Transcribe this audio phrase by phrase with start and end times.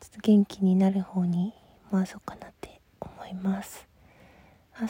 [0.00, 1.54] ちょっと元気になる方に
[1.90, 3.88] 回そうかなって思います。
[4.78, 4.86] 明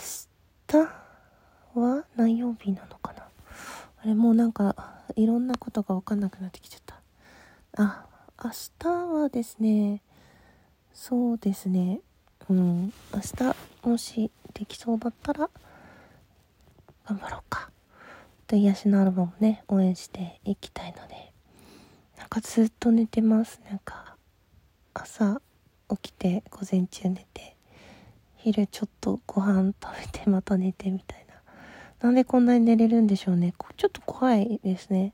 [0.66, 0.77] 日
[1.79, 3.29] は何曜日なのかな？
[4.02, 7.00] あれもうなんかいろんなことが分かんなくなってきちゃった。
[7.82, 8.06] あ
[8.42, 10.02] 明日はですね
[10.92, 12.00] そうですね。
[12.48, 15.48] うん明日もしできそうだったら
[17.06, 17.70] 頑張ろうか。
[18.46, 21.30] と癒しのアルバムね応援していきたいので。
[22.18, 23.60] なんかずっと寝てます。
[23.68, 24.16] なんか
[24.92, 25.40] 朝
[25.88, 27.56] 起きて午前中寝て
[28.36, 31.29] 昼ちょっとご飯食べてまた寝てみたいな。
[32.01, 33.54] なんでこんなに寝れるんでしょうね。
[33.76, 35.12] ちょっと怖いですね。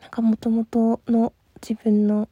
[0.00, 2.28] なんかもともとの自分の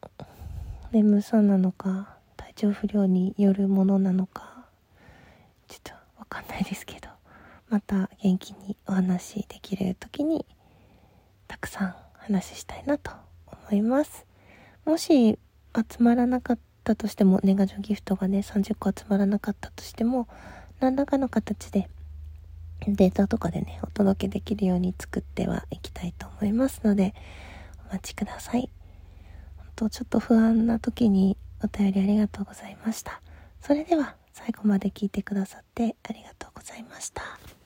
[0.90, 4.66] 眠さなのか、体調不良によるものなのか、
[5.68, 7.08] ちょっとわかんないですけど、
[7.68, 10.44] また元気にお話できる時に、
[11.46, 13.12] たくさん話したいなと
[13.46, 14.26] 思います。
[14.84, 15.38] もし
[15.74, 20.26] 集まらなかったとしても、年賀状ギフトがね、30個集まらなかったとしても、
[20.80, 21.88] 何らかの形で
[22.86, 27.14] データとかでね、お届けできるように作ってはいきたいと思いますので、
[27.90, 28.70] お待ちください。
[29.56, 33.20] 本当ちょっと不安な時にお便りありがとうございました。
[33.60, 37.57] それでは最後まで聞いてくださってありがとうございました。